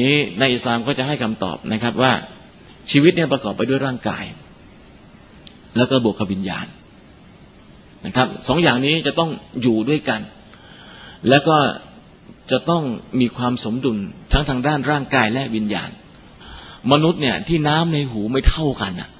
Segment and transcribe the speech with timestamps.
[0.00, 2.12] นี้ในอิสลามก็จะให้คำตอบนะครับว่า
[2.90, 4.24] ชีวิตเนี่ยประกอบไปด้วยร่างกาย
[5.76, 6.66] แล้วก็บวกกับวิญญาณ
[8.06, 9.30] นะครับสองอย่างนี้จะต้อง
[9.62, 10.20] อยู่ด้วยกัน
[11.28, 11.56] แล้วก็
[12.50, 12.82] จะต้อง
[13.20, 13.98] มีความสมดุล
[14.32, 15.90] ทั้งทางด้านร่างกายและวิญญาณ
[16.92, 19.10] มนุษย์เนี่ยที่น้ำในหูไม่เท่ากันอะ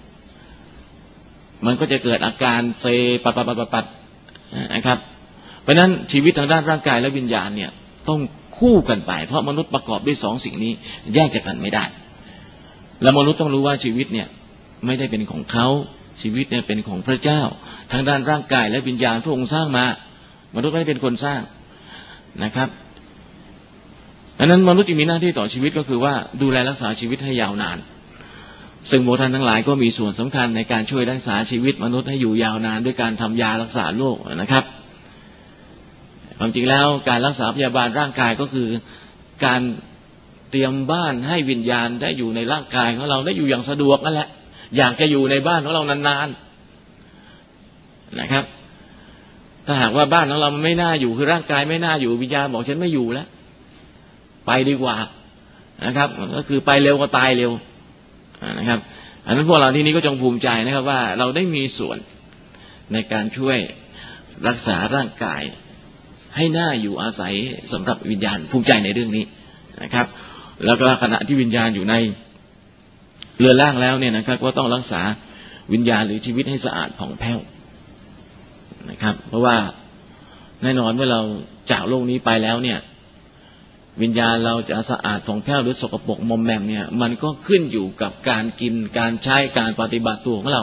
[1.67, 2.85] มันก็จะเกิดอาการเซ
[3.25, 3.85] ปัดปัดปัดปัด
[4.75, 4.99] นะครับ
[5.63, 7.71] เพราะนั้นชีวิตทางด้านร่างกายและวิญญาณเนี่ย
[8.09, 8.21] ต้อง
[8.59, 10.73] คู่กันไป เพราะมนุษย์ประกอบด้วยสองสิ่งนี้
[11.15, 11.85] แยกจากกันไม่ได้
[13.03, 14.29] แล้วมนุษย์ต้องรู้ว่าชีวิตเนี่ย
[14.87, 15.67] ไม่ได้เป็นของเขา
[16.21, 17.41] ชีวิตเนี่ยเป็นของพระเจ้า
[17.93, 19.87] ทางด้านร่างกายและวิญญาณพระองค์สร้างมา
[20.57, 21.41] มนุษย์ไม่ได้เป็นคนสร้าง
[22.45, 22.69] นะครับ
[24.39, 27.79] ดังนั้นมนุษย์จึงมีหน้าที่ต่อชีวิตก็คือว่าดูแลรักษาชีวิตให้ยาวนาน
[28.91, 34.65] ซึ่งโมทันทั้งหลายก็มีส่วนสำคัญในการช่วยรักษาชีวิตมนุษย์ให้อยู่ยาวนาน ด้วยการทำยารักษาโรคนะครับ
[36.39, 38.69] ความจริงแล้วการรักษาพยาบาลร่างกายก็คือ
[39.45, 39.61] การ
[40.51, 44.29] เตรียมบ้านให้วิญญาณได้อยู่ในร่างกายของเราได้อยู่อย่างสะดวกนั่นแหละ
[44.77, 48.45] อยากจะอยู่ในบ้านของเรานานๆนะครับ
[49.67, 53.27] ถ้าหากว่าบ้านของเรามันไม่น่าอยู่คือร่างกายไม่น่าอยู่วิญญาณบอกฉันไม่อยู่แล้ว
[54.47, 54.97] ไปดีกว่า
[55.87, 57.53] นะครับ ก็คือไปเร็วก็ตายเร็ว
[58.59, 58.79] นะครับ
[59.27, 61.99] อันนั้นพวกเราที่นี้ก็จงภูมิใจนะครับว่าเราได้มีส่วน
[62.93, 63.59] ในการช่วย
[64.49, 65.43] รักษาร่างกาย
[66.37, 67.35] ให้หน่าอยู่อาศัย
[67.73, 69.25] สำหรับวิญญาณภูมิใจในเรื่องนี้
[69.83, 70.07] นะครับ
[70.65, 71.95] แล้วก็ขณะที่วิญญาณอยู่ใน
[73.39, 75.03] เรือล่างแล้วเนี่ยนะครับ ก็ต้องรักษา
[75.73, 77.39] วิญญาณหรือชีวิตให้สะอาดผ่องแผ้ว
[78.91, 79.57] นะครับ เพราะว่า
[80.63, 81.23] แน่นอนเมื่อเรา
[81.71, 82.79] จากโลกนี้ไปแล้วเนี่ย
[84.03, 90.63] วิญญาณเราจะสะอาดผ่องแผ้วหรือสกปรกมอมแมมเนี่ย มันก็ขึ้นอยู่กับการกินการใช้การปฏิบัติตัวของเรา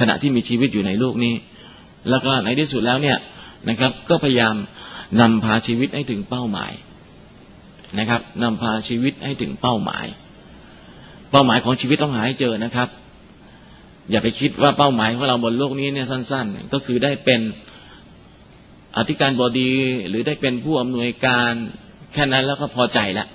[0.00, 1.34] ขณะที่มีชีวิตอยู่ในโลกนี้
[2.10, 3.18] แล้วก็ในที่สุดแล้วเนี่ย
[3.68, 4.54] นะครับ ก็พยายาม
[5.20, 6.72] นำพาชีวิตให้ถึงเป้าหมาย
[7.98, 10.06] นะครับนำพาชีวิตให้ถึงเป้าหมาย
[11.30, 12.88] เป้าหมายของชีวิตต้องหาให้เจอนะครับ
[14.10, 17.40] อย่าไปคิดว่าเป้าหมายของเราบนโลกนี้เนี่ยสั้น ๆ ก็คือได้เป็น
[18.96, 19.72] อธิการบดี
[20.08, 21.52] หรือได้เป็นผู้อำนวยการ
[22.12, 23.28] แค่นั้นแล้วก็พอใจล้ว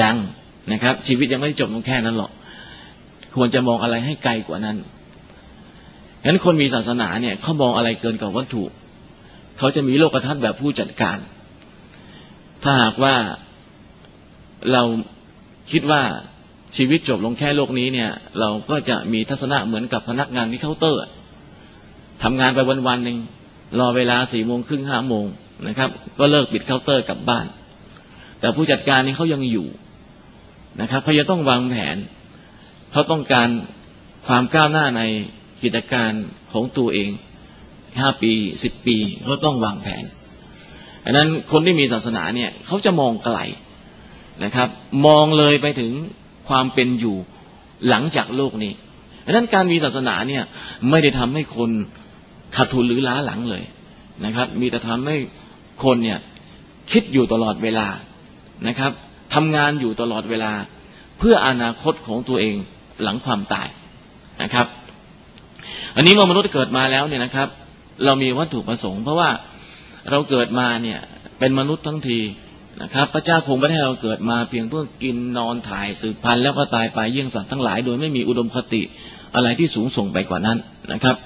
[0.00, 0.16] ยัง
[0.72, 2.32] นะครับ ชีวิตยังไม่จบตรงแค่นั้นหรอก
[3.34, 4.76] ควรจะมองอะไรให้ไกลกว่านั้น
[6.22, 8.64] ฉะนั้นคนมีศาสนาเนี่ยเขามองอะไรเกินกว่าวัตถุ
[9.58, 11.18] เขาจะมีโลกทัศน์แบบผู้จัดการ
[12.62, 13.14] ถ้าหากว่า
[14.72, 14.82] เรา
[15.70, 16.02] คิดว่า
[16.76, 21.00] ชีวิตจบลงแค่โลกนี้เนี่ย เราก็จะมีทัศนะเหมือนกับพนักงานที่เคาน์เตอร์
[22.22, 22.58] ทำงานไป
[22.88, 23.18] วันๆหนึ่ง
[23.78, 25.26] รอเวลาสี่โมงครึ่งห้าโมง
[25.68, 27.46] นะครับ ก็เลิกปิดเคาน์เตอร์กลับบ้าน
[28.40, 29.68] แต่ผู้จัดการนี่เขายังอยู่
[30.80, 31.96] นะครับเขาจะต้องวางแผน
[32.92, 33.48] เขาต้องการ
[34.26, 35.02] ความก้าวหน้าใน
[35.62, 36.12] กิจการ
[36.52, 37.10] ของตัวเอง
[38.00, 40.04] ห้าปีสิบปีเขาต้องวางแผน
[41.04, 43.38] อันนั้นคนที่มีศาสนาเนี่ยเขาจะมองไกล
[44.44, 44.68] นะครับ
[45.06, 45.92] มองเลยไปถึง
[46.48, 47.16] ความเป็นอยู่
[47.88, 48.72] หลังจากโลกนี้
[49.24, 50.42] ดังนั้นการมีศาสนาเนี่ย
[50.90, 51.70] ไม่ได้ทำให้คน
[52.56, 53.64] ขาดทุนหรือล้าหลังเลย
[54.24, 55.16] นะครับ มีแต่ทำให้
[55.84, 56.18] คนเนี่ย
[56.90, 57.86] คิดอยู่ตลอดเวลา
[58.68, 58.92] นะครับ
[59.34, 60.52] ทำงานอยู่ตลอดเวลา
[61.18, 62.56] เพื่ออนาคตของตัวเอง
[63.02, 63.68] หลังความตาย
[64.42, 64.66] นะครับ
[65.96, 67.48] อันนี้เมื่อมนุษย์เกิดมาแล้วเนี่ยนะครับ
[68.04, 69.30] เรามีวัตถุประสงค์ เพราะว่า
[70.10, 71.00] เราเกิดมาเนี่ย
[71.38, 72.18] เป็นมนุษย์ทั้งที
[72.82, 78.82] นะครับ พระเจ้าคงไม่ให้เราเกิดมาเพียงเพื่อกินนอนถ่ายสืบพันธุ์แล้วก็ตายไปเยี่ยงสัตว์ทั้งหลาย โดยไม่มีอุดมคติ
[79.34, 80.58] อะไรที่สูงส่งไปกว่านั้น
[80.92, 81.16] นะครับ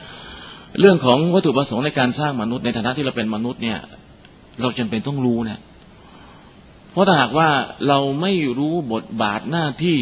[0.81, 3.79] เรื่องของวัตถุประสงค์ในการสร้างมนุษย์ในฐานะที่เราเป็นมนุษย์เนี่ย
[4.61, 5.61] เราจำเป็นต้องรู้นะ
[6.93, 7.49] เพราะถ้าหากว่า
[7.89, 9.99] เราไม่รู้บทบาทหน้าที่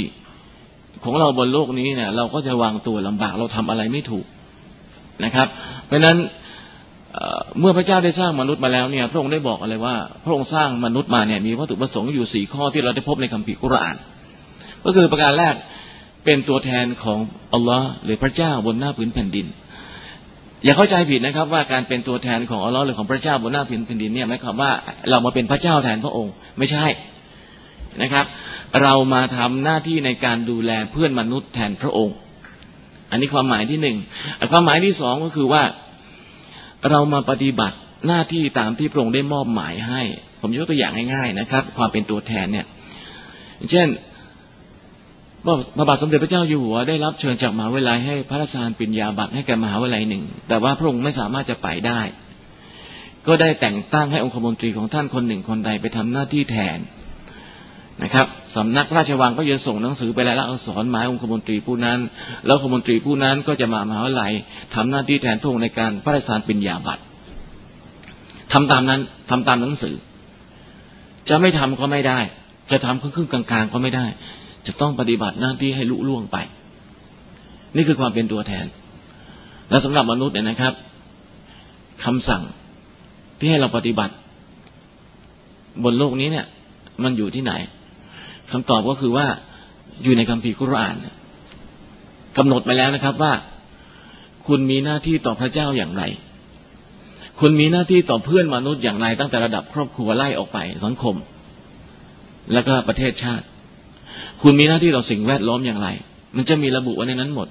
[1.05, 4.27] ของเราบนโลกนี้เนี่ย เราก็จะวางตัวลำบากเราทำอะไรไม่ถูก
[5.25, 5.49] นะครับ
[5.87, 6.17] เพราะฉะนั้น
[7.61, 13.97] เมื่อพระเจ้าได้สร้างมนุษย์มาแล้วเนี่ย พระองค์ได้บอกอะไรว่า พระองค์สร้างมนุษย์มาเนี่ยมีวัตถุประสงค์อยู่สี่ข้อที่เราได้พบในคัมภีร์กุรอาน
[14.85, 15.55] ก็คือประการแรก
[16.25, 17.19] เป็นตัวแทนของ
[17.53, 19.47] อัลลอฮ์หรือพระเจ้าบนหน้าพื้นแผ่นดิน
[20.65, 24.71] อย่าเข้าใจผิดนะครับ ว่าการเป็นตัวแทนของอัลลอฮ์หรือของพระเจ้าบนหน้าผืนแผ่นดินเนี่ยหมายความว่า
[25.11, 26.87] เรามาเป็นพระเจ้าแทนพระองค์ไม่ใช่
[28.03, 28.27] นะครับ
[28.83, 32.16] เรามาทำหน้าที่ในการดูแลเพื่อนมนุษย์แทนพระองค์
[33.11, 33.97] อันนี้ความหมายที่หนึ่ง
[34.53, 35.63] ความหมายที่สองก็คือว่า
[36.91, 37.77] เรามาปฏิบัติ
[38.07, 40.03] หน้าที่ตามที่พระองค์ได้มอบหมายให้
[40.41, 42.66] ผมยกตัวอย่างง่ายๆนะครับ ความเป็นตัวแทนเนี่ย
[43.71, 43.89] เช่น
[45.77, 52.01] พระบาทสมเด็จพระเจ้าอยู่หัวได้รับเชิญจากมหาวิทยาลัยให้พระราชทานปริญญาบัตรให้แก่มหาวิทยาลัยหนึ่ง แต่ว่าพระองค์ไม่สามารถจะไปได้
[53.27, 56.78] ก็ได้แต่งตั้งให้องคมนตรีของท่านคนหนึ่งคนใดไปทำหน้าที่แทน
[58.03, 61.98] นะครับสำนักราชวังก็จะส่งหนังสือไปแล้วเอักษรหมายองคมนตรีผู้นั้น
[62.47, 64.33] แล้วองคมนตรีผู้นั้นก็จะมามหาวิทยาลัย
[64.74, 67.03] ทำหน้าที่แทนพระองค์ในการพระราชทานปิญญาบัตร
[68.53, 69.00] ทำตามนั้น
[69.30, 69.97] ทำตามหนังสือ
[71.28, 72.18] จะไม่ทำก็ไม่ได้
[72.71, 74.06] จะทำครึ่งๆกลาง ๆ ก็ไม่ได้
[74.66, 76.36] จะต้องปฏิบัติหน้าที่ให้ลุล่วงไป
[77.77, 78.66] นี่คือความเป็นตัวแทน
[79.71, 80.72] และสำหรับมนุษย์เนี่ยนะครับ
[82.04, 82.42] คำสั่ง
[83.39, 84.15] ที่ให้เราปฏิบัติ
[85.84, 86.47] บนโลกนี้เนี่ย
[87.03, 87.53] มันอยู่ที่ไหน
[88.53, 89.27] คำตอบก็คือว่า
[90.03, 90.97] อยู่ในคัมภีร์คุราน
[92.36, 93.33] กำหนดไปแล้วนะครับว่า
[94.47, 96.03] คุณมีหน้าที่ต่อพระเจ้าอย่างไร
[97.41, 101.16] คุณมีหน้าที่ต่อเพื่อนมนุษย์อย่างไร ตั้งแต่ระดับครอบครัวไล่ออกไปสังคม
[102.53, 103.47] แล้วก็ประเทศชาติ
[104.42, 105.89] คุณมีหน้าที่ต่อสิ่งแวดล้อมอย่างไร
[106.36, 107.48] มันจะมีระบุไว้ในนั้นหมด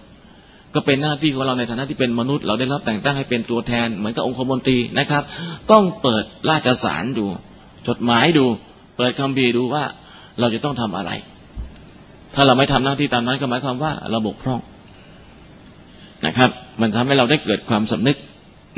[0.74, 5.24] ก็เป็นหน้าที่ของเราในฐานะที่เป็นมนุษย์ เราได้รับแต่งตั้งให้เป็นตัวแทนเหมือนกับองคมนตรีนะครับ
[5.72, 7.26] ต้องเปิดราชสารดู
[7.88, 8.46] จดหมายดู
[8.98, 9.84] เปิดคัมภีร์ดูว่า
[10.40, 11.12] เราจะต้องทำอะไร
[12.36, 14.60] ถ้าเราไม่ทำหน้าที่ตามนั้นก็หมายความว่าเราบกพร่อง
[16.26, 16.50] นะครับ
[16.82, 18.18] มันทำให้เราได้เกิดความสำนึก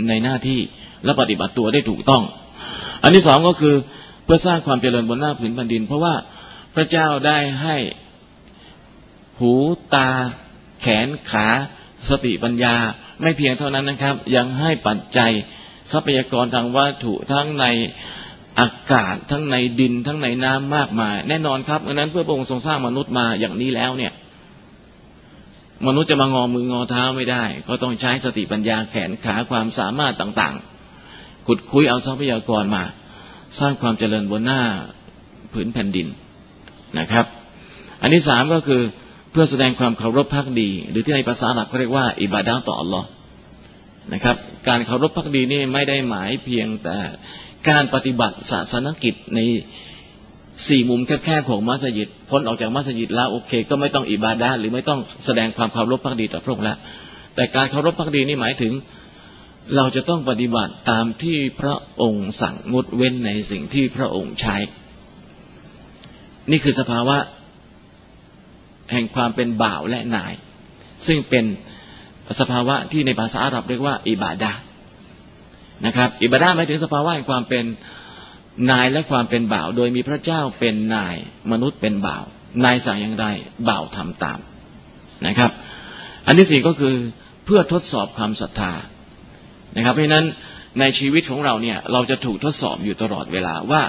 [0.07, 0.59] ในหน้าที่
[1.03, 2.23] และปฏิบัติตัวได้ถูกต้อง
[3.03, 3.75] อันที่สองก็คือ
[4.23, 6.13] เพื่อสร้างความเจริญบนหน้าผืนแผ่นดิน เพราะว่า
[6.75, 7.77] พระเจ้าได้ให้
[9.39, 9.53] หู
[9.93, 10.09] ตา
[10.81, 11.47] แขนขา
[12.09, 12.75] สติปัญญา
[13.21, 15.31] ไม่เพียงเท่านั้นนะครับ ยังให้ปัจจัย
[15.91, 17.65] ทรัพยากรทางวัตถุทั้งใน
[18.59, 24.13] อากาศทั้งในดินทั้งในน้ำมากมาย แน่นอนครับดังนั้นเพื่อพระองค์ทรงสร้างมนุษย์มาอย่างนี้แล้วเนี่ย
[25.87, 32.83] มนุษย์จะมางอมืองอเท้าไม่ได้ ก็ต้องใช้สติปัญญาแขนขาความสามารถต่างๆ ขุดคุยเอาทรัพยากรมา
[33.59, 34.61] สร้างความเจริญบนหน้า
[35.53, 36.07] ผืนแผ่นดิน
[36.99, 37.25] นะครับ
[38.01, 38.81] อันที่สามก็คือ
[39.31, 43.07] เพื่อแสดงความเคารพพักดี หรือที่ในภาษาอังกฤษเรียกว่า อิบาดาต่ออัลลอฮ์
[44.13, 44.35] นะครับ
[44.67, 46.97] การเคารพพักดีนี่ไม่ได้หมายเพียงแต่
[47.67, 49.39] การปฏิบัติศาสนกิจใน
[50.67, 56.77] สี่มุมแคบๆของมัสยิดพ้นออกจากมัสยิดแล้วโอเค ก็ไม่ต้องอิบาดาหรือไม่ต้องแสดงความเคารพพักดีต่อพระองค์แล้ว
[57.35, 58.73] แต่การเคารพพักดีนี่หมายถึง
[59.75, 64.55] เราจะต้องปฏิบัติตามที่พระองค์สั่งงดเว้นในสิ่งที่พระองค์ใช้
[66.51, 67.17] นี่คือสภาวะ
[68.91, 70.33] แห่งความเป็นบ่าวและนาย
[71.07, 71.45] ซึ่งเป็น
[72.39, 74.51] สภาวะที่ในภาษาอาหรับเรียกว่า อิบาดา
[75.85, 77.65] นะครับอิบาดาหมายถึงสภาวะแห่งความเป็น
[78.71, 81.15] นายและความเป็นบ่าว โดยมีพระเจ้าเป็นนาย
[81.51, 82.23] มนุษย์เป็นบ่าว
[82.65, 83.25] นายสั่งอย่างไร
[83.69, 84.39] บ่าวทำตาม
[85.27, 85.51] นะครับ
[86.25, 86.95] อันที่สี่ก็คือ
[87.45, 88.73] เพื่อทดสอบความศรัทธา
[89.75, 90.25] นะครับ เพราะนั้น
[90.79, 93.81] ในชีวิตของเราเนี่ย เราจะถูกทดสอบอยู่ตลอดเวลาว่า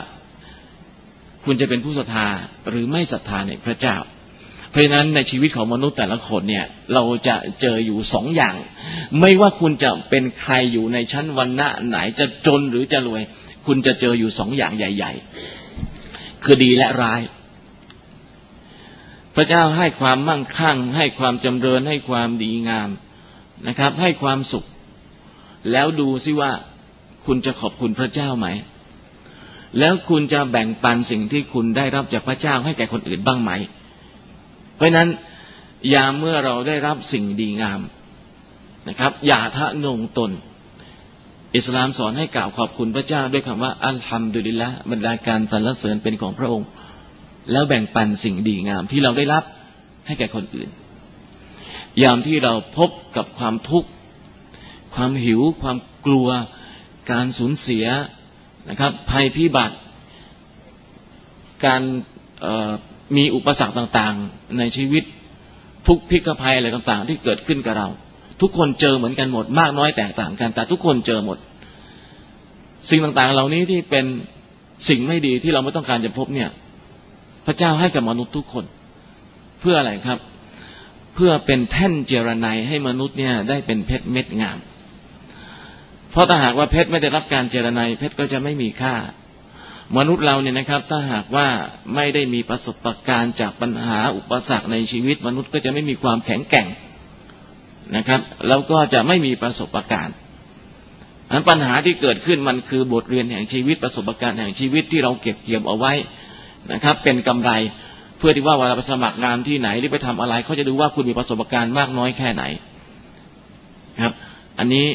[1.45, 2.27] คุณจะเป็นผู้ศรัทธา
[2.71, 3.97] หรือไม่ศรัทธาในพระเจ้า
[4.71, 8.57] เพราะฉะนั้นในชีวิตของมนุษย์แต่ละคนเนี่ย เราจะเจออยู่สองอย่าง
[9.21, 13.23] ไม่ว่าคุณจะเป็นใครอยู่ในชั้นวันณะไหนจะจนหรือจะรวย
[13.67, 15.13] คุณจะเจออยู่สองอย่างใหญ่
[15.79, 17.21] ๆ คือดีและร้าย
[19.35, 22.91] พระเจ้าให้ความมั่งคั่ง ให้ความจำเริญให้ความดีงาม
[23.67, 24.65] นะครับ ให้ความสุข
[25.73, 26.53] แล้วดูซิว่า
[27.27, 28.49] คุณจะขอบคุณพระเจ้าไหม
[29.79, 33.51] แล้วคุณจะแบ่งปันสิ่งที่คุณได้รับจากพระเจ้าให้แก่คนอื่นบ้างไหม
[34.81, 35.09] เพราะนั้น
[35.95, 37.81] ยามเมื่อเราได้รับสิ่งดีงาม
[38.89, 40.31] นะครับ อย่าทะนงตน
[41.57, 46.69] อิสลามสอนให้กล่าวขอบคุณพระเจ้าด้วยคำว่าอัลฮัมดุลิลละบรรดาการสรรเสริญเป็นของพระองค์
[47.53, 49.45] แล้วแบ่งปันสิ่งดีงามที่เราได้รับ
[50.07, 50.69] ให้แก่คนอื่น
[52.03, 53.89] ยามที่เราพบกับความทุกข์
[54.95, 56.29] ความหิว ความกลัว
[57.11, 57.87] การสูญเสีย
[58.71, 59.77] นะครับ ภัยพิบัติ
[61.65, 61.83] การ
[63.17, 65.05] มีอุปสรรคต่างๆ ในชีวิต
[65.87, 67.89] ทุกพิกภัยอะไรต่างๆ ที่เกิดขึ้นกับเรา
[68.41, 71.39] ทุกคนเจอเหมือนกันหมด มากน้อยแตกต่างกัน แต่ทุกคนเจอหมด
[72.91, 74.07] สิ่งต่างๆ เหล่านี้ที่เป็น
[74.89, 76.51] สิ่งไม่ดีที่เราไม่ต้องการจะพบเนี่ย
[77.47, 78.65] พระเจ้าให้กับมนุษย์ทุกคน
[79.61, 80.19] เพื่ออะไรครับ
[81.15, 84.59] เพื่อเป็นแท่นเจรไนให้มนุษย์เนี่ย ได้เป็นเพชรเม็ดงาม
[86.11, 88.95] เพราะถ้าหากว่าเพชรไม่ได้รับการเจรไนเพชรก็จะไม่มีค่า
[89.99, 91.47] มนุษย์เราเนี่ยนะครับ ถ้าหากว่า
[91.95, 96.67] ไม่ได้มีประสบการณ์จากปัญหาอุปสรรคในชีวิต มนุษย์ก็จะไม่มีความแข็งแกร่ง
[97.97, 100.17] นะครับแล้วก็จะไม่มีประสบการณ์
[101.33, 105.93] นั้นปัญหาที่เกิดขึ้นมันคือบทเรียนแห่งชีวิตประสบการณ์แห่งชีวิตที่เราเก็บเกี่ยวเอาไว้
[106.73, 107.51] นะครับ เป็นกำไร
[108.19, 112.45] เพื่อที่ว่าเวลาไปสมัครงานที่ไหนหรือไปทำอะไรเขาจะดูว่าคุณมีประสบการณ์มากน้อยแค่ไหน
[114.03, 114.15] ครับ
[114.59, 114.87] อันนี้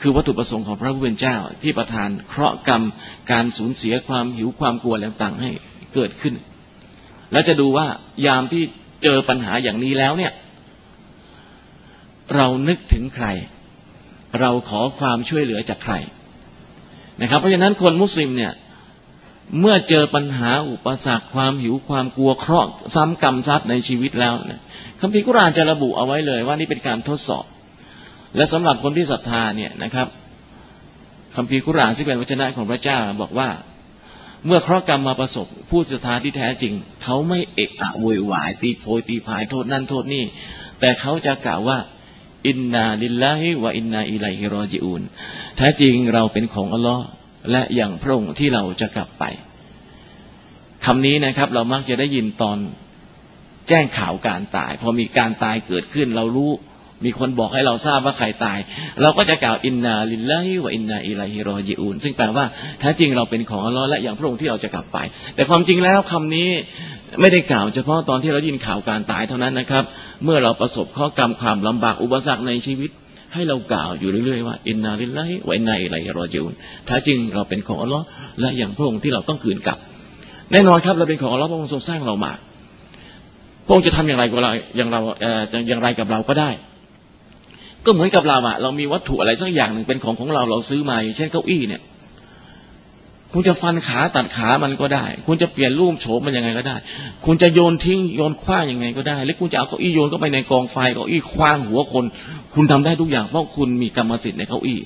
[0.00, 2.82] คือวัตถุประสงค์ของพระผู้เป็นเจ้า ที่ประทานเคราะห์กรรม
[3.30, 5.50] การสูญเสียความหิวความกลัวต่างๆให้
[5.94, 6.34] เกิดขึ้น
[7.32, 7.86] แล้วจะดูว่า
[8.26, 8.62] ยามที่
[9.02, 10.32] เจอปัญหาอย่างนี้แล้วเนี่ย
[12.34, 13.26] เรานึกถึงใคร
[14.40, 15.94] เราขอความช่วยเหลือจากใคร
[17.20, 18.52] นะครับ เพราะฉะนั้นคนมุสลิมเนี่ย
[19.60, 24.60] เมื่อเจอปัญหาอุปสรรคความหิวความกลัวเคราะห์ซ้ำกรรมซัดในชีวิตแล้วเนี่ย
[25.00, 27.44] คัมภีร์กุรานจะระบุเอาไว้เลยว่านี่เป็นการทดสอบ
[28.38, 30.08] และสำหรับคนที่ศรัทธาเนี่ยนะครับ
[31.34, 33.48] คำพีคุรานที่งเป็นวจนะของพระเจ้าบอกว่า
[34.46, 40.24] เมื่อเคราะห์กรรมมาประสบ ผู้ศรัทธาที่แท้จริง เขาไม่เอะอะโวยวาย ตีโพยตีพายโทษนั่นโทษนี่
[40.80, 41.78] แต่เขาจะกล่าวว่า
[42.46, 45.02] إنا لله وإنا إليه راجعون
[45.56, 47.04] แท้จริงเราเป็นของอัลลอฮ์
[47.50, 49.24] และอย่างพระองค์ที่เราจะกลับไป
[50.84, 52.58] คำนี้นะครับ เรามักจะได้ยินตอน
[53.68, 56.50] แจ้งข่าวการตาย พอมีการตายเกิดขึ้น เรารู้
[57.04, 58.58] มีคนบอกให้เราทราบว่าใครตาย
[59.02, 62.44] เราก็จะกล่าวإنا لله وإنا إليه راجعونซึ่งแปลว่า
[62.80, 64.98] แท้จริงเราเป็นของอัลลอฮ์และอย่างพระองค์ที่เราจะกลับไป
[65.34, 66.48] แต่ความจริงแล้วคำนี้
[67.20, 69.84] ไม่ได้กล่าวเฉพาะตอนที่เรายินข่าวการตายเท่านั้นนะครับ
[70.24, 72.90] เมื่อเราประสบข้อกรรมความลำบากอุปสรรคในชีวิต
[73.34, 76.52] ให้เรากล่าวอยู่เรื่อยๆว่าอินนาลิลลาฮิวะอินนาอิลัยฮิรอญิอูน
[76.86, 78.04] แท้จริงเราเป็นของอัลลอฮ์
[78.40, 79.78] และอย่างพระองค์ที่เราต้องคืนกลับ
[80.52, 82.32] แน่นอนครับเราเป็นของอัลลอฮ์พระองค์ทรงสร้างเรามา
[83.66, 85.00] พระองค์จะทำอย่างไรกับเราอย่างเรา
[85.68, 86.50] อย่างไรกับเราก็ได้
[87.86, 91.82] ก็เหมือนกับเราอะเรามีวัตถุอะไรสักอย่างหนึ่งเป็นของของเราเราซื้อมาอย่างเช่นเก้าอี้เนี่ย
[93.32, 96.76] คุณจะฟันขาตัดขามันก็ได้ คุณจะเปลี่ยนรูปโฉมมันยังไงก็ได้
[97.24, 102.04] คุณจะโยนทิ้งโยนคว้างยังไงก็ได้ หรือคุณจะเอาเก้าอี้โยนเข้าไปในกองไฟเก้าอี้คว้างหัวคน
[102.54, 104.80] คุณทำได้ทุกอย่างเพราะคุณมีกรรมสิทธิ์ในเก้าอี้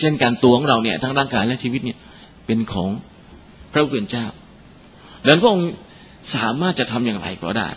[0.00, 1.98] เช่นการตัวของเราเนี่ยทั้งร่างกายและชีวิตเนี่ย
[2.46, 2.90] เป็นของ
[3.72, 4.26] พระผู้เป็นเจ้า
[5.22, 5.70] ดังนั้นพระองค์
[6.34, 7.68] สามารถจะทำอย่างไรก็ได้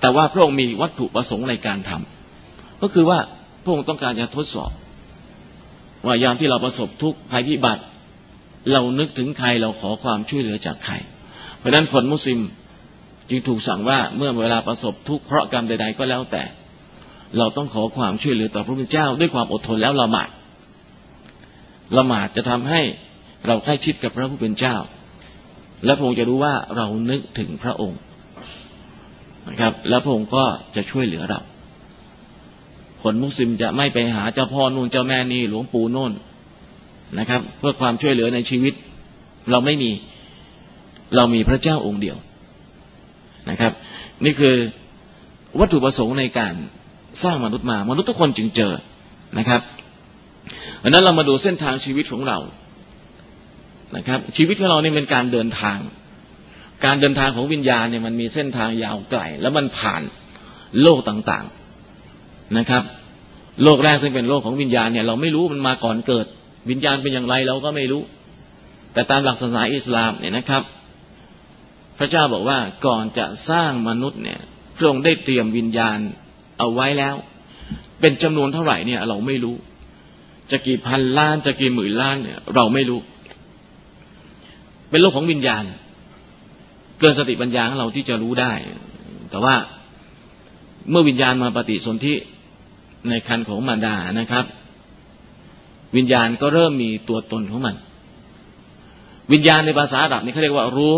[0.00, 2.21] แต่ว่าพระองค์มีวัตถุประสงค์ในการทำ
[2.82, 3.18] ก็คือว่า
[3.62, 4.70] พระองค์ต้องการจะทดสอบ
[6.06, 7.82] ว่ายามที่เราประสบทุกข์ภัยพิบัติ
[8.72, 10.94] เรานึกถึงใครเราขอความช่วยเหลือจากใคร
[11.58, 12.40] เพราะนั้นคนมุสลิม
[13.28, 16.42] จึงถูกสั่งว่าเมื่อเวลาประสบทุกข์เพราะกรรมใด ๆ ก็แล้วแต่
[17.38, 20.28] เราต้องขอความช่วยเหลือต่อพระพุทธเจ้า ด้วยความอดทนแล้วละหมาด
[21.96, 22.80] ละหมาดจะทำให้
[23.46, 24.76] เราใกล้ชิดกับพระผู้เป็นเจ้า
[25.84, 28.00] และพระองค์จะรู้ว่าเรานึกถึงพระองค์
[29.48, 30.44] นะครับ แล้วพระองค์ก็
[30.76, 31.40] จะช่วยเหลือเรา
[33.02, 36.12] คนมุสลิมจะไม่ไปหาเจ้าพ่อนู่นเจ้าแม่นี่หลวงปู่โน่น
[37.18, 38.74] นะครับ เพื่อความช่วยเหลือในชีวิต
[39.50, 39.90] เราไม่มี
[41.16, 42.16] เรามีพระเจ้าองค์เดียว
[43.50, 43.72] นะครับ
[44.24, 44.54] นี่คือ
[45.60, 46.54] วัตถุประสงค์ในการ
[47.22, 48.72] สร้างมนุษย์มามนุษย์ทุกคนจึงเจอ
[49.38, 49.60] นะครับ
[50.82, 52.38] ดังนั้นเรามาดูเส้นทางชีวิตของเรา
[53.96, 55.78] นะครับ ชีวิตของเราเนี่ยเป็นการเดินทาง
[56.84, 60.02] การเดินทางของวิญญาณเนี่ยมันมีเส้นทางยาวไกล แล้วมันผ่าน
[60.82, 61.61] โลกต่างๆ
[62.58, 62.82] นะครับ
[63.62, 66.26] โลกแรกซึ่งเป็นโลกของวิญญาณเนี่ยเราไม่รู้มันมาก่อนเกิด
[66.70, 68.02] วิญญาณเป็นอย่างไรเราก็ไม่รู้
[68.92, 70.62] แต่ตามหลักศาสนาอิสลามเนี่ยนะครับ
[71.98, 74.40] พระเจ้าบอกว่าก่อนจะสร้างมนุษย์เนี่ย
[74.76, 75.98] พระองค์ได้เตรียมวิญญาณ
[76.58, 77.14] เอาไว้แล้ว
[78.00, 79.56] เป็นจำนวนเท่าไหร่เนี่ย เราไม่รู้
[80.50, 83.00] จะกี่พันล้านจะกี่หมื่นล้านเนี่ย เราไม่รู้
[84.90, 85.64] เป็นโลกของวิญญาณ
[86.98, 88.52] เกินสติปัญญาของเราที่จะรู้ได้
[89.30, 89.54] แต่ว่า
[90.90, 92.14] เมื่อวิญญาณมาปฏิสนธิ
[93.08, 94.44] ในคันของมารดานะครับ
[95.96, 97.76] วิญญาณก็เริ่มมีตัวตนของมัน
[99.32, 100.96] วิญญาณในภาษาอาหรับนี่เขาเรียกว่ารู้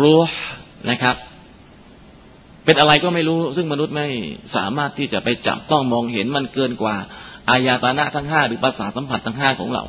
[0.00, 0.18] รู้
[0.90, 1.16] นะครับ
[2.64, 4.06] เป็นอะไรก็ไม่รู้ ซึ่งมนุษย์ไม่
[4.56, 6.96] สามารถที่จะไปจับต้องมองเห็นมันเกินกว่า
[7.48, 9.84] อายาตนะทั้งห้าหรือภาษาสัมผัสทั้งห้าของเรา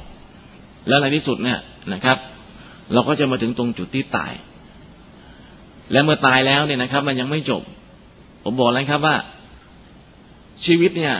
[0.87, 1.59] แล้วในที่สุดเนี่ย
[1.93, 2.17] นะครับ
[2.93, 4.33] เราก็จะมาถึงตรงจุดที่ตาย
[5.91, 7.61] และเมื่อตายแล้วเนี่ยนะครับ มันยังไม่จบ
[8.43, 9.15] ผมบอกแล้วครับว่า
[10.65, 11.15] ชีวิตเนี่ย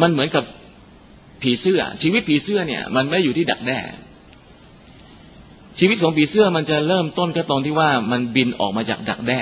[0.00, 0.44] มันเหมือนกับ
[1.42, 3.78] ผีเสื้อ ชีวิตผีเสื้อเนี่ย มันไม่อยู่ที่ดักแด้
[5.78, 9.40] ชีวิตของผีเสื้อมันจะเริ่มต้นก็ตอนที่ว่ามันบินออกมาจากดักแด้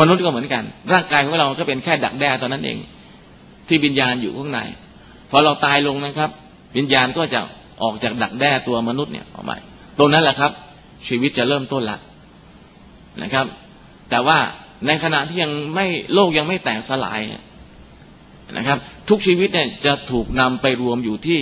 [0.00, 2.78] มนุษย์ก็เหมือนกัน ร่างกายของเราก็เป็นแค่ดักแด้ตอนนั้นเอง
[3.68, 4.60] ที่วิญญาณอยู่ข้างใน
[5.30, 6.30] พอเราตายลงนะครับ
[6.76, 7.40] วิญญาณก็จะ
[7.82, 9.56] ออกจากดักแด้ตัวมนุษย์เนี่ยออกมา
[9.98, 10.52] ตรงนั้นแหละครับ
[11.06, 11.98] ชีวิตจะเริ่มต้นละ
[13.22, 13.46] นะครับ
[14.10, 14.38] แต่ว่า
[14.86, 17.20] ในขณะที่ยังไม่โลกยังไม่แตกสลาย
[18.52, 21.40] นะครับ ทุกชีวิตเนี่ยจะถูกนำไปรวมอยู่ที่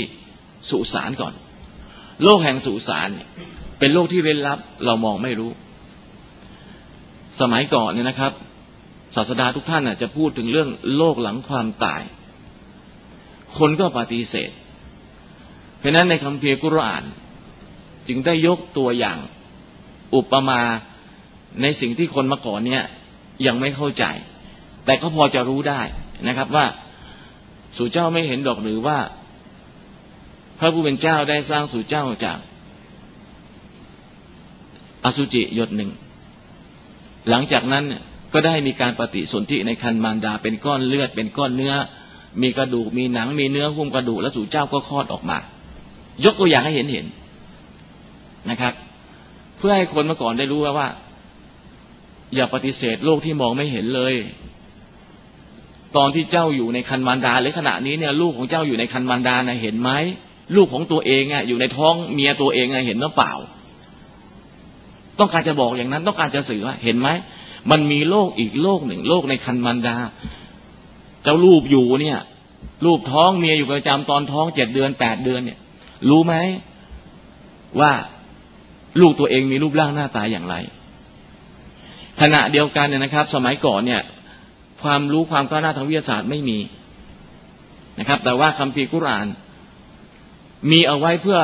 [0.70, 1.34] สุสานก่อน
[2.24, 3.08] โลกแห่งสุสาน
[3.78, 5.50] เป็นโลกที่เร้นลับ เรามองไม่รู้
[7.40, 8.32] สมัยก่อนเนี่ยนะครับ
[9.14, 12.02] ศาสดาทุกท่านจะพูดถึงเรื่องโลกหลังความตาย
[13.58, 14.50] คนก็ปฏิเสธ
[15.78, 17.04] เพราะนั้นในคำเพียกุรอาน
[18.08, 19.18] จึงได้ยกตัวอย่าง
[20.14, 20.60] อุปมา
[21.62, 22.84] ในสิ่งที่คนมาก่อนเนี่ย
[23.46, 24.04] ยังไม่เข้าใจ
[24.84, 25.80] แต่ก็พอจะรู้ได้
[26.28, 26.66] นะครับว่า
[27.76, 28.98] สู่เจ้าไม่เห็นดอกหรือว่า
[30.58, 32.38] พระผู้เป็นเจ้าได้สร้างสู่เจ้าจาก
[35.04, 35.90] อสุจิยศหนึ่ง
[37.28, 37.84] หลังจากนั้น
[38.32, 41.74] ก็ได้มีการปฏิสนธิในคันมารดา เป็นก้อนเลือด เป็นก้อนเนื้อ
[42.42, 45.38] มีกระดูกมีหนังมีเนื้อหุ้มกระดูก แล้วสู่เจ้าก็คลอดออกมา
[46.24, 47.06] ยกตัวอย่างให้เห็นเห็น
[48.50, 48.74] นะครับ
[49.58, 50.88] เพื่อให้คนเมื่อก่อนได้รู้ว่า
[52.34, 54.14] อย่าปฏิเสธโลกที่มองไม่เห็นเลย
[55.96, 59.90] ตอนที่เจ้าอยู่ในคันมารดาหรือขณะนี้เนี่ย ลูกของเจ้าอยู่ในคันมารดานะเห็นไหม
[60.56, 63.32] ลูกของตัวเองอะอยู่ในท้องเมียตัวเองอะเห็นหรือเปล่า
[65.18, 67.08] ต้องการจะบอกอย่างนั้น ต้องการจะสื่อว่าเห็นไหม
[67.70, 69.96] มันมีโลกอีกโลกหนึ่ง โลกในคันมันดา
[71.22, 72.18] เจ้ารูปอยู่เนี่ย
[72.84, 75.58] รูปท้องเมียอยู่ประจำตอนท้องเจ็ดเดือนแปดเดือนเนี่ย
[76.10, 76.34] รู้ไหม
[77.80, 77.92] ว่า
[79.00, 80.54] ลูกตัวเองมีรูปร่างหน้าตาอย่างไร
[82.22, 84.02] ขณะเดียวกันเนี่ยนะครับ สมัยก่อนเนี่ย
[84.82, 86.58] ความรู้ความก้าวหน้าทางวิทยาศาสตร์ไม่มี
[87.98, 89.26] นะครับ แต่ว่าคัมภีร์กุราน
[90.70, 91.40] มีเอาไว้เพื่อ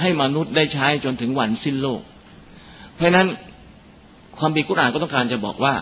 [0.00, 2.02] ให้มนุษย์ได้ใช้จนถึงวันสิ้นโลก
[2.94, 3.26] เพราะนั้น
[4.38, 5.74] ความปีกุรานก็ต้องการจะบอกว่า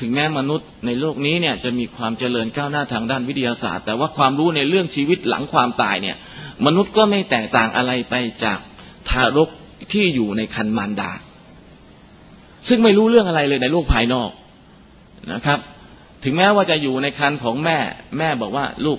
[0.00, 6.16] ถึงแม้มนุษย์ในโลกนี้เนี่ยจะมีความเจริญก้าวหน้าทางด้านวิทยาศาสตร์ แต่ว่าความรู้ในเรื่องชีวิตหลังความตายเนี่ย
[6.66, 8.14] มนุษย์ก็ไม่แตกต่างอะไรไป
[8.44, 8.58] จาก
[9.08, 9.48] ทารก
[9.92, 11.12] ที่อยู่ในคันมารดา
[12.68, 14.30] ซึ่งไม่รู้เรื่องอะไรเลยในโลกภายนอก
[15.32, 15.58] นะครับ
[16.24, 17.78] ถึงแม้ว่าจะอยู่ในคันของแม่
[18.18, 18.98] แม่บอกว่าลูก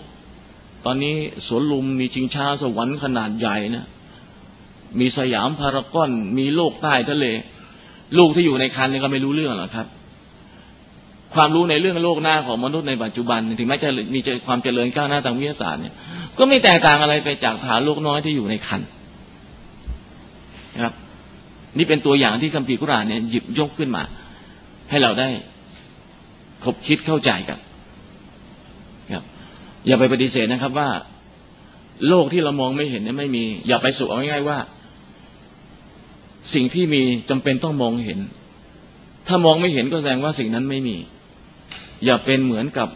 [0.86, 1.16] ตอนนี้
[1.48, 3.86] สวนลุมมีชิงช้าสวรรค์ขนาดใหญ่นะ
[5.00, 7.26] มีสยามพารากอน มีโลกใต้ทะเล
[8.18, 9.88] ลูกที่อยู่ในคันนี่ก็ไม่รู้เรื่องหรอกครับ
[11.34, 15.96] ความรู้ในเรื่องโลกหน้าของมนุษย์ในปัจจุบัน ถึงแม้จะมีความเจริญก้าวหน้าทางวิทยาศาสตร์เนี่ย
[16.38, 18.82] ก็ไม่แตกต่างอะไรไปจากฐานโลกน้อยที่อยู่ในคัน
[20.76, 20.94] นะครับ
[21.78, 24.04] นี่เป็นตัวอย่างที่คัมภีร์กุรานเนี่ยหยิบยกขึ้นมา
[24.90, 25.30] ให้เราได้
[26.64, 27.60] คบคิดเข้าใจกัน
[29.12, 29.24] ครับ
[29.88, 30.90] อย่าไปปฏิเสธนะครับว่า
[32.08, 34.60] โลกที่เรามองไม่เห็นเนี่ยไม่มี อย่าไปสู่เอาง่ายๆว่า
[36.54, 38.20] สิ่งที่มีจำเป็นต้องมองเห็น
[39.28, 40.98] ถ้ามองไม่เห็นก็แสดงว่าสิ่งนั้นไม่มี
[42.06, 42.90] อย่าเป็นเหมือนกับ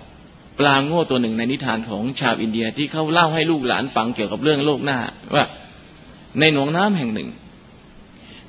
[0.59, 4.99] ปลาโง่ตัวหนึ่งในนิทานของชาวอินเดียที่เขาเล่าให้ลูกหลานฟังเกี่ยวกับเรื่องโลกหน้า
[5.35, 5.45] ว่า
[6.39, 7.29] ในหนองน้ำแห่งหนึ่ง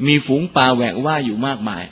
[0.07, 1.85] มีฝูงปลาแหวกว่ายอยู่มากมาย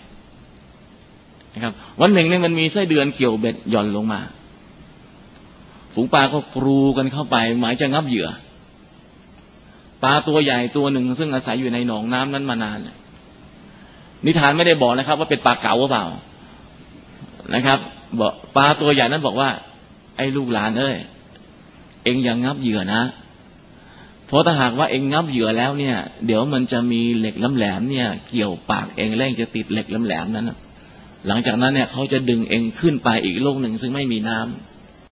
[1.55, 4.21] นะครับ วันหนึ่งเนี่ยมันมีไส้เดือนเกี่ยวเบ็ดหย่อนลงมา
[5.95, 8.29] ฝูงปลาก็กรูกันเข้าไป หมายจะงับเหยื่อ
[10.03, 12.79] ปลาตัวใหญ่ตัวหนึ่ง ซึ่งอาศัยอยู่ในหนองน้ำนั้นมานาน
[14.25, 16.07] นิทานไม่ได้บอกนะครับ ว่าเป็นปลาเก๋าหรือเปล่า
[17.55, 17.79] นะครับ
[18.21, 19.51] บอกปลาตัวใหญ่นั้นบอกว่า
[20.17, 20.97] ไอ้ลูกหลานเอ้ย
[22.05, 23.03] เอ็งอย่างงับเหยื่อนะ
[24.27, 30.51] เพราะถ้าหากว่าเองงับเหยื่อแล้วเนี่ย เดี๋ยวมันจะมีเหล็กแหลมๆเนี่ย เกี่ยวปากเองแล้วจะติดเหล็กแหลมๆนั้น
[31.27, 34.74] หลังจากนั้นเนี่ยเขาจะดึงเองขึ้นไปอีกโลกหนึ่งซึ่งไม่มีน้ำ